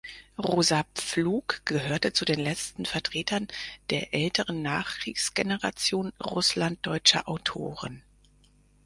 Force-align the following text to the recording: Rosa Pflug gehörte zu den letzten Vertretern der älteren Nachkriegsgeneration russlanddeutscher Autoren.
Rosa 0.39 0.83
Pflug 0.95 1.61
gehörte 1.63 2.11
zu 2.11 2.25
den 2.25 2.39
letzten 2.39 2.87
Vertretern 2.87 3.47
der 3.91 4.15
älteren 4.15 4.63
Nachkriegsgeneration 4.63 6.11
russlanddeutscher 6.19 7.29
Autoren. 7.29 8.01